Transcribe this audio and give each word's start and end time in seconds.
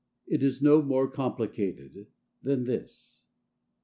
It 0.25 0.41
is 0.41 0.63
no 0.63 0.81
more 0.81 1.07
complicated 1.07 2.07
than 2.41 2.63
this. 2.63 3.23